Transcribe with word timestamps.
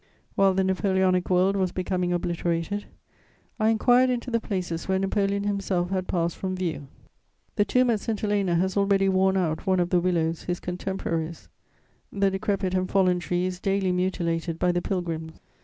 * 0.19 0.35
While 0.35 0.55
the 0.55 0.63
Napoleonic 0.63 1.29
world 1.29 1.55
was 1.55 1.71
becoming 1.71 2.11
obliterated, 2.11 2.87
I 3.59 3.69
inquired 3.69 4.09
into 4.09 4.31
the 4.31 4.39
places 4.39 4.87
where 4.87 4.97
Napoleon 4.97 5.43
himself 5.43 5.91
had 5.91 6.07
passed 6.07 6.37
from 6.37 6.55
view. 6.55 6.87
The 7.55 7.65
tomb 7.65 7.91
at 7.91 7.99
St. 7.99 8.19
Helena 8.19 8.55
has 8.55 8.75
already 8.75 9.07
worn 9.09 9.37
out 9.37 9.67
one 9.67 9.79
of 9.79 9.91
the 9.91 9.99
willows 9.99 10.41
his 10.45 10.59
contemporaries: 10.59 11.49
the 12.11 12.31
decrepit 12.31 12.73
and 12.73 12.89
fallen 12.89 13.19
tree 13.19 13.45
is 13.45 13.59
daily 13.59 13.91
mutilated 13.91 14.57
by 14.57 14.71
the 14.71 14.81
pilgrims. 14.81 15.33